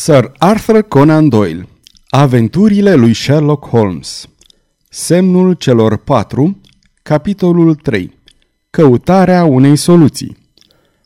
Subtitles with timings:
[0.00, 1.68] Sir Arthur Conan Doyle
[2.08, 4.28] Aventurile lui Sherlock Holmes
[4.88, 6.60] Semnul celor patru
[7.02, 8.18] Capitolul 3
[8.70, 10.36] Căutarea unei soluții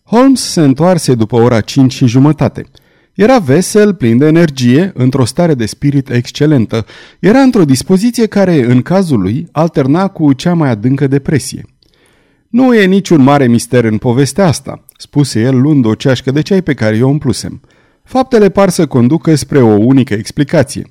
[0.04, 2.66] Holmes se întoarse după ora 5 și jumătate.
[3.14, 6.86] Era vesel, plin de energie, într-o stare de spirit excelentă.
[7.20, 11.64] Era într-o dispoziție care, în cazul lui, alterna cu cea mai adâncă depresie.
[12.48, 16.62] Nu e niciun mare mister în povestea asta, spuse el luând o ceașcă de ceai
[16.62, 17.61] pe care o umplusem.
[18.05, 20.86] Faptele par să conducă spre o unică explicație.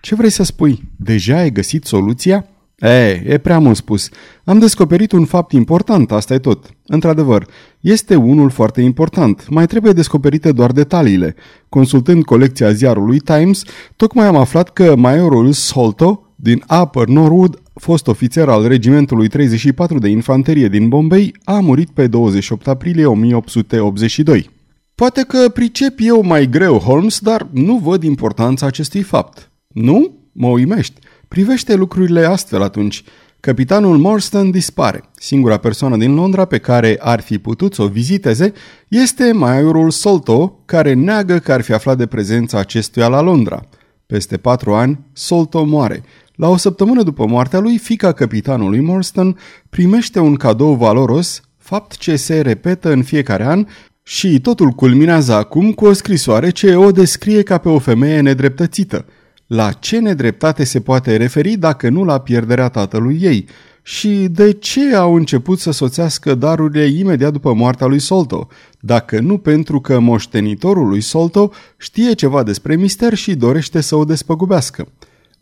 [0.00, 0.82] Ce vrei să spui?
[0.96, 2.46] Deja ai găsit soluția?
[2.78, 4.08] E, e prea mult spus.
[4.44, 6.70] Am descoperit un fapt important, asta e tot.
[6.86, 7.46] Într-adevăr,
[7.80, 9.48] este unul foarte important.
[9.48, 11.34] Mai trebuie descoperite doar detaliile.
[11.68, 13.62] Consultând colecția ziarului Times,
[13.96, 20.08] tocmai am aflat că majorul Solto din Upper Norwood, fost ofițer al regimentului 34 de
[20.08, 24.55] infanterie din Bombay, a murit pe 28 aprilie 1882.
[25.02, 29.50] Poate că pricep eu mai greu, Holmes, dar nu văd importanța acestui fapt.
[29.68, 30.14] Nu?
[30.32, 31.00] Mă uimești.
[31.28, 33.04] Privește lucrurile astfel atunci.
[33.40, 35.02] Capitanul Morstan dispare.
[35.14, 38.52] Singura persoană din Londra pe care ar fi putut să o viziteze
[38.88, 43.64] este majorul Solto, care neagă că ar fi aflat de prezența acestuia la Londra.
[44.06, 46.02] Peste patru ani, Solto moare.
[46.34, 49.36] La o săptămână după moartea lui, fica capitanului Morstan
[49.70, 53.66] primește un cadou valoros, fapt ce se repetă în fiecare an
[54.08, 59.04] și totul culminează acum cu o scrisoare ce o descrie ca pe o femeie nedreptățită.
[59.46, 63.48] La ce nedreptate se poate referi dacă nu la pierderea tatălui ei?
[63.82, 68.48] Și de ce au început să soțească darurile imediat după moartea lui Solto,
[68.80, 74.04] dacă nu pentru că moștenitorul lui Solto știe ceva despre mister și dorește să o
[74.04, 74.88] despăgubească?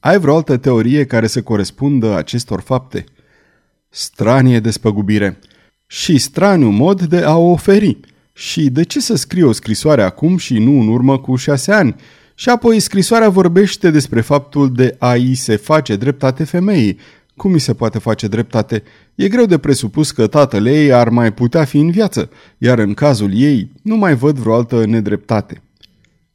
[0.00, 3.04] Ai vreo altă teorie care să corespundă acestor fapte?
[3.88, 5.38] Stranie despăgubire
[5.86, 7.98] și straniu mod de a o oferi–
[8.36, 11.94] și de ce să scrie o scrisoare acum și nu în urmă cu șase ani?
[12.34, 16.98] Și apoi scrisoarea vorbește despre faptul de a-i se face dreptate femeii.
[17.36, 18.82] Cum mi se poate face dreptate?
[19.14, 22.94] E greu de presupus că tatăl ei ar mai putea fi în viață, iar în
[22.94, 25.62] cazul ei nu mai văd vreo altă nedreptate.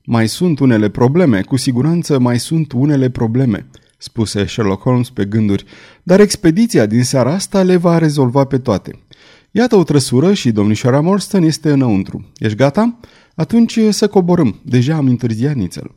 [0.03, 3.65] Mai sunt unele probleme, cu siguranță mai sunt unele probleme,
[3.97, 5.65] spuse Sherlock Holmes pe gânduri,
[6.03, 8.99] dar expediția din seara asta le va rezolva pe toate.
[9.51, 12.31] Iată o trăsură și domnișoara Morstan este înăuntru.
[12.37, 12.99] Ești gata?
[13.35, 14.59] Atunci să coborâm.
[14.63, 15.91] Deja am întârziat nițel.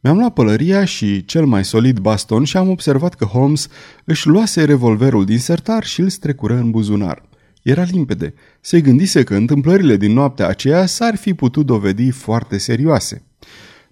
[0.00, 3.68] Mi-am luat pălăria și cel mai solid baston și am observat că Holmes
[4.04, 7.28] își luase revolverul din sertar și îl strecură în buzunar.
[7.62, 8.34] Era limpede.
[8.60, 13.22] Se gândise că întâmplările din noaptea aceea s-ar fi putut dovedi foarte serioase.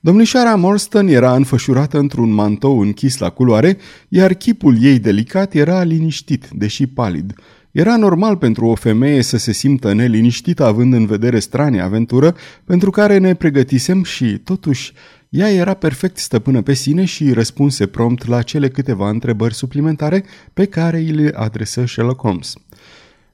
[0.00, 3.76] Domnișoara Morstan era înfășurată într-un mantou închis la culoare,
[4.08, 7.32] iar chipul ei delicat era liniștit, deși palid.
[7.74, 12.90] Era normal pentru o femeie să se simtă neliniștită având în vedere stranie aventură pentru
[12.90, 14.92] care ne pregătisem și, totuși,
[15.28, 20.64] ea era perfect stăpână pe sine și răspunse prompt la cele câteva întrebări suplimentare pe
[20.64, 22.52] care îi le adresă Sherlock Holmes.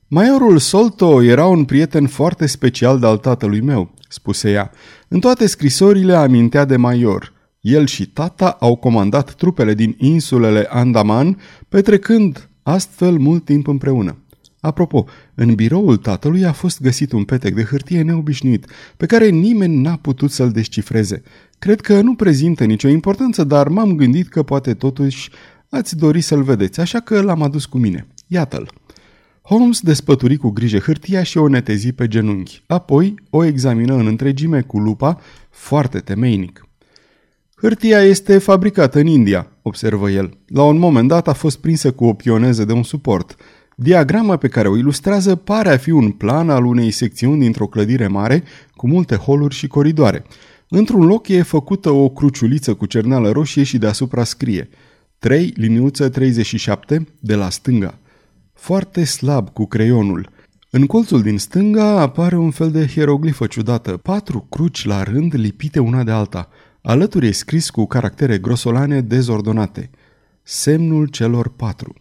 [0.08, 4.70] Majorul Solto era un prieten foarte special de al tatălui meu, spuse ea.
[5.08, 7.32] În toate scrisorile amintea de Major.
[7.60, 14.16] El și tata au comandat trupele din insulele Andaman, petrecând astfel mult timp împreună.
[14.60, 15.04] Apropo,
[15.34, 18.66] în biroul tatălui a fost găsit un petec de hârtie neobișnuit,
[18.96, 21.22] pe care nimeni n-a putut să-l descifreze.
[21.58, 25.30] Cred că nu prezintă nicio importanță, dar m-am gândit că poate totuși
[25.68, 28.06] ați dori să-l vedeți, așa că l-am adus cu mine.
[28.26, 28.70] Iată-l.
[29.42, 32.62] Holmes despături cu grijă hârtia și o netezi pe genunchi.
[32.66, 36.64] Apoi o examină în întregime cu lupa, foarte temeinic.
[37.54, 40.38] Hârtia este fabricată în India, observă el.
[40.46, 43.36] La un moment dat a fost prinsă cu o pioneză de un suport.
[43.82, 48.06] Diagrama pe care o ilustrează pare a fi un plan al unei secțiuni dintr-o clădire
[48.06, 48.42] mare
[48.74, 50.24] cu multe holuri și coridoare.
[50.68, 54.68] Într-un loc e făcută o cruciuliță cu cerneală roșie și deasupra scrie
[55.18, 57.98] 3 liniuță 37 de la stânga.
[58.54, 60.28] Foarte slab cu creionul.
[60.70, 65.78] În colțul din stânga apare un fel de hieroglifă ciudată, patru cruci la rând lipite
[65.78, 66.48] una de alta.
[66.82, 69.90] Alături e scris cu caractere grosolane dezordonate.
[70.42, 71.94] Semnul celor patru.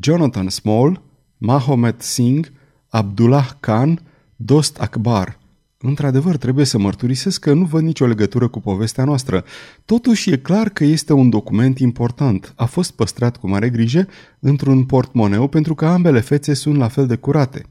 [0.00, 1.02] Jonathan Small,
[1.38, 2.48] Mahomet Singh,
[2.88, 4.00] Abdullah Khan,
[4.36, 5.38] Dost Akbar.
[5.80, 9.44] Într-adevăr, trebuie să mărturisesc că nu văd nicio legătură cu povestea noastră.
[9.84, 12.52] Totuși e clar că este un document important.
[12.56, 14.06] A fost păstrat cu mare grijă
[14.38, 17.66] într-un portmoneu pentru că ambele fețe sunt la fel de curate.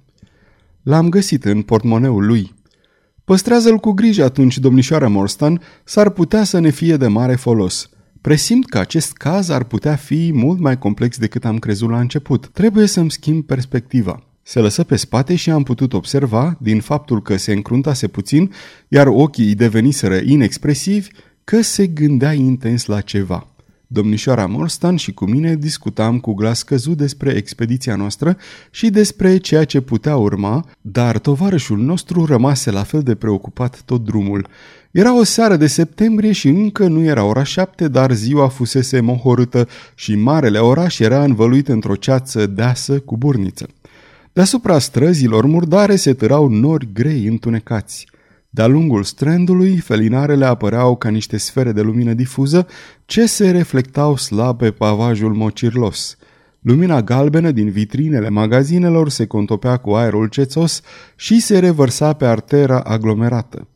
[0.84, 2.56] L-am găsit în portmoneul lui.
[3.24, 7.90] Păstrează-l cu grijă atunci, domnișoara Morstan, s-ar putea să ne fie de mare folos.
[8.28, 12.48] Presimt că acest caz ar putea fi mult mai complex decât am crezut la început.
[12.48, 14.24] Trebuie să-mi schimb perspectiva.
[14.42, 18.52] Se lăsă pe spate și am putut observa, din faptul că se încruntase puțin,
[18.88, 21.10] iar ochii îi deveniseră inexpresivi,
[21.44, 23.48] că se gândea intens la ceva.
[23.88, 28.38] Domnișoara Morstan și cu mine discutam cu glas căzut despre expediția noastră
[28.72, 34.04] și despre ceea ce putea urma, dar tovarășul nostru rămase la fel de preocupat tot
[34.04, 34.48] drumul.
[34.92, 39.68] Era o seară de septembrie și încă nu era ora șapte, dar ziua fusese mohorâtă
[39.96, 43.68] și marele oraș era învăluit într-o ceață deasă cu burniță.
[44.34, 48.08] Deasupra străzilor murdare se târau nori grei întunecați.
[48.50, 52.68] De-a lungul strandului, felinarele apăreau ca niște sfere de lumină difuză
[53.06, 56.18] ce se reflectau slab pe pavajul mocirlos.
[56.62, 60.82] Lumina galbenă din vitrinele magazinelor se contopea cu aerul cețos
[61.16, 63.68] și se revărsa pe artera aglomerată.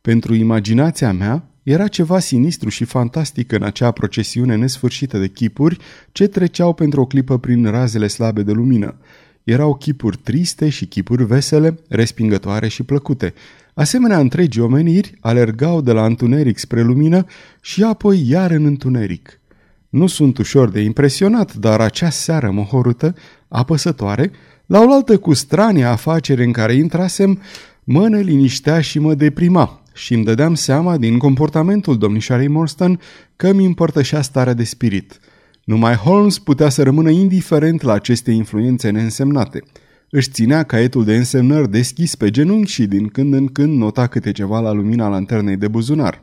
[0.00, 5.78] Pentru imaginația mea, era ceva sinistru și fantastic în acea procesiune nesfârșită de chipuri
[6.12, 8.96] ce treceau pentru o clipă prin razele slabe de lumină.
[9.44, 13.34] Erau chipuri triste și chipuri vesele, respingătoare și plăcute.
[13.74, 17.26] Asemenea, întregi omeniri alergau de la întuneric spre lumină
[17.60, 19.40] și apoi iar în întuneric.
[19.88, 23.14] Nu sunt ușor de impresionat, dar acea seară mohorută,
[23.48, 24.30] apăsătoare,
[24.66, 27.40] la oaltă cu strania afacere în care intrasem,
[27.84, 33.00] mă neliniștea și mă deprima și îmi dădeam seama din comportamentul domnișoarei Morstan
[33.36, 35.20] că mi împărtășea starea de spirit.
[35.64, 39.62] Numai Holmes putea să rămână indiferent la aceste influențe neînsemnate–
[40.16, 44.32] își ținea caietul de însemnări deschis pe genunchi și din când în când nota câte
[44.32, 46.22] ceva la lumina lanternei de buzunar.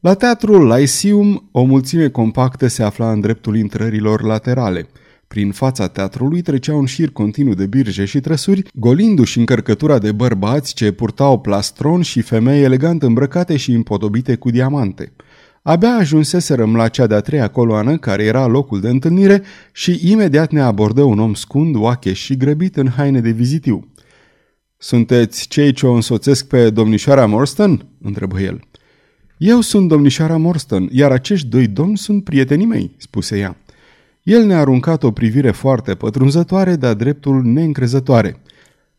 [0.00, 4.88] La teatrul Lyceum, o mulțime compactă se afla în dreptul intrărilor laterale.
[5.28, 10.74] Prin fața teatrului trecea un șir continuu de birje și trăsuri, golindu-și încărcătura de bărbați
[10.74, 15.12] ce purtau plastron și femei elegant îmbrăcate și împodobite cu diamante–
[15.62, 19.42] Abia ajunseserăm la cea de-a treia coloană, care era locul de întâlnire,
[19.72, 23.92] și imediat ne abordă un om scund, oache și grăbit în haine de vizitiu.
[24.76, 28.60] Sunteți cei ce o însoțesc pe domnișoara Morstan?" întrebă el.
[29.36, 33.56] Eu sunt domnișoara Morstan, iar acești doi domni sunt prietenii mei," spuse ea.
[34.22, 38.40] El ne-a aruncat o privire foarte pătrunzătoare, dar dreptul neîncrezătoare.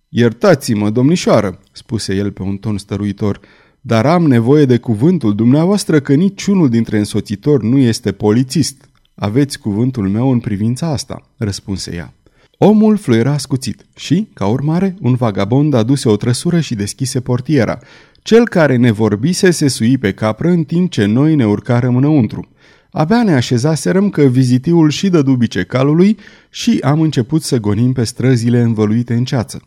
[0.10, 3.40] Iertați-mă, domnișoară," spuse el pe un ton stăruitor,
[3.86, 8.90] dar am nevoie de cuvântul dumneavoastră că niciunul dintre însoțitori nu este polițist.
[9.16, 12.14] Aveți cuvântul meu în privința asta, răspunse ea.
[12.58, 17.80] Omul fluiera scuțit și, ca urmare, un vagabond aduse o trăsură și deschise portiera.
[18.22, 22.48] Cel care ne vorbise se sui pe capră în timp ce noi ne urcarăm înăuntru.
[22.92, 26.18] Abia ne așezaserăm că vizitiul și dădu bice calului
[26.50, 29.62] și am început să gonim pe străzile învăluite în ceață.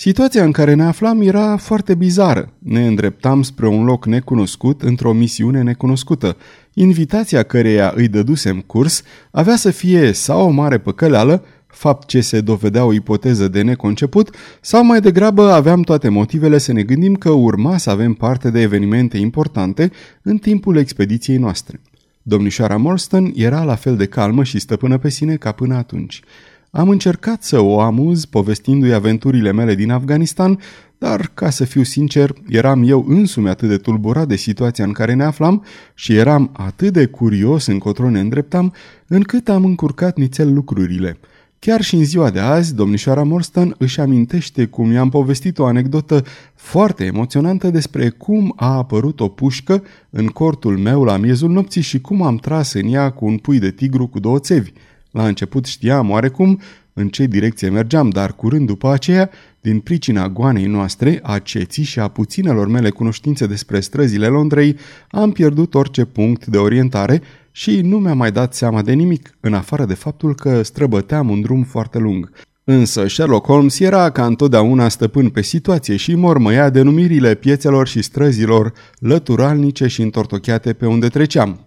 [0.00, 2.52] Situația în care ne aflam era foarte bizară.
[2.58, 6.36] Ne îndreptam spre un loc necunoscut într-o misiune necunoscută.
[6.74, 12.40] Invitația căreia îi dădusem curs avea să fie sau o mare păcăleală, fapt ce se
[12.40, 17.30] dovedea o ipoteză de neconceput, sau mai degrabă aveam toate motivele să ne gândim că
[17.30, 19.90] urma să avem parte de evenimente importante
[20.22, 21.80] în timpul expediției noastre.
[22.22, 26.22] Domnișoara Morstan era la fel de calmă și stăpână pe sine ca până atunci.
[26.70, 30.58] Am încercat să o amuz povestindu-i aventurile mele din Afganistan,
[30.98, 35.14] dar, ca să fiu sincer, eram eu însumi atât de tulburat de situația în care
[35.14, 38.72] ne aflam și eram atât de curios încotro ne îndreptam,
[39.06, 41.18] încât am încurcat nițel lucrurile.
[41.58, 46.24] Chiar și în ziua de azi, domnișoara Morstan își amintește cum i-am povestit o anecdotă
[46.54, 52.00] foarte emoționantă despre cum a apărut o pușcă în cortul meu la miezul nopții și
[52.00, 54.72] cum am tras în ea cu un pui de tigru cu două țevi.
[55.18, 56.60] La început știam oarecum
[56.92, 61.98] în ce direcție mergeam, dar curând după aceea, din pricina goanei noastre, a ceții și
[61.98, 64.76] a puținelor mele cunoștințe despre străzile Londrei,
[65.10, 69.54] am pierdut orice punct de orientare și nu mi-am mai dat seama de nimic, în
[69.54, 72.30] afară de faptul că străbăteam un drum foarte lung.
[72.64, 78.72] Însă Sherlock Holmes era ca întotdeauna stăpân pe situație și mormăia denumirile piețelor și străzilor
[78.98, 81.64] lăturalnice și întortocheate pe unde treceam.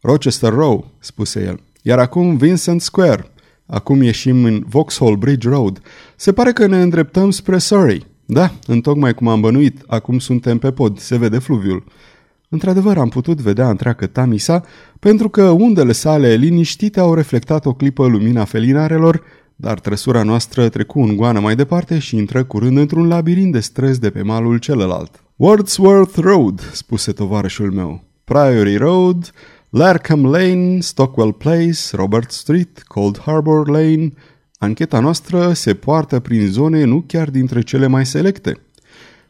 [0.00, 1.60] Rochester Row, spuse el.
[1.82, 3.30] Iar acum Vincent Square.
[3.66, 5.80] Acum ieșim în Vauxhall Bridge Road.
[6.16, 8.06] Se pare că ne îndreptăm spre Surrey.
[8.24, 11.84] Da, întocmai cum am bănuit, acum suntem pe pod, se vede fluviul.
[12.48, 14.64] Într-adevăr, am putut vedea întreagă Tamisa,
[14.98, 19.22] pentru că undele sale liniștite au reflectat o clipă lumina felinarelor,
[19.56, 24.00] dar trăsura noastră trecu în goană mai departe și intră curând într-un labirint de străzi
[24.00, 25.22] de pe malul celălalt.
[25.36, 28.04] Wordsworth Road, spuse tovarășul meu.
[28.24, 29.32] Priory Road,
[29.74, 34.12] Larkham Lane, Stockwell Place, Robert Street, Cold Harbor Lane.
[34.58, 38.60] Ancheta noastră se poartă prin zone nu chiar dintre cele mai selecte.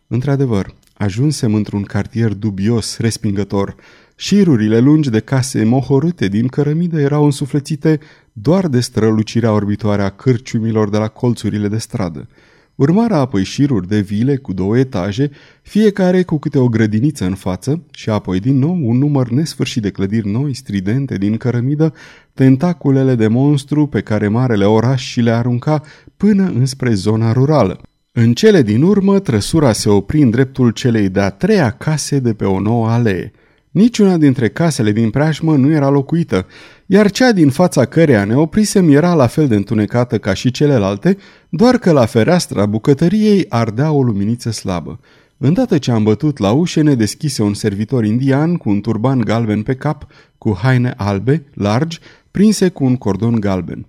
[0.07, 3.75] Într-adevăr, ajunsem într-un cartier dubios, respingător.
[4.17, 8.01] Șirurile lungi de case mohorâte din cărămidă erau însuflețite
[8.33, 12.29] doar de strălucirea orbitoare a cârciumilor de la colțurile de stradă.
[12.75, 15.31] Urmarea apoi șiruri de vile cu două etaje,
[15.63, 19.91] fiecare cu câte o grădiniță în față și apoi din nou un număr nesfârșit de
[19.91, 21.95] clădiri noi, stridente, din cărămidă,
[22.35, 25.83] tentaculele de monstru pe care marele oraș și le arunca
[26.17, 27.81] până înspre zona rurală.
[28.13, 32.45] În cele din urmă, trăsura se opri în dreptul celei de-a treia case de pe
[32.45, 33.33] o nouă alee.
[33.73, 36.47] Niciuna dintre casele din preajmă nu era locuită,
[36.87, 41.17] iar cea din fața căreia ne oprisem era la fel de întunecată ca și celelalte,
[41.49, 45.01] doar că la fereastra bucătăriei ardea o luminiță slabă.
[45.39, 49.63] Îndată ce am bătut la ușă, ne deschise un servitor indian cu un turban galben
[49.63, 50.07] pe cap,
[50.39, 51.99] cu haine albe, largi,
[52.31, 53.87] prinse cu un cordon galben.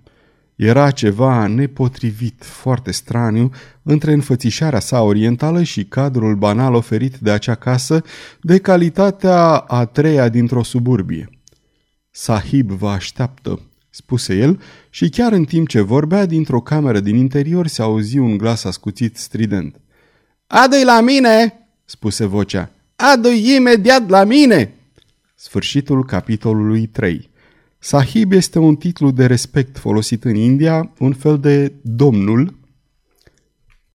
[0.56, 3.50] Era ceva nepotrivit, foarte straniu,
[3.82, 8.02] între înfățișarea sa orientală și cadrul banal oferit de acea casă,
[8.40, 11.28] de calitatea a treia dintr-o suburbie.
[12.10, 17.66] Sahib vă așteaptă, spuse el și chiar în timp ce vorbea, dintr-o cameră din interior
[17.66, 19.80] se auzi un glas ascuțit strident.
[20.46, 22.70] Adu-i la mine!" spuse vocea.
[22.96, 24.74] Adu-i imediat la mine!"
[25.34, 27.30] Sfârșitul capitolului 3
[27.84, 32.54] Sahib este un titlu de respect folosit în India, un fel de domnul